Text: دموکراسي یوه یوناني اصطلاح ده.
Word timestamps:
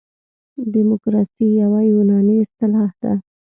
دموکراسي 0.75 1.47
یوه 1.61 1.79
یوناني 1.91 2.35
اصطلاح 2.43 2.91
ده. 3.01 3.13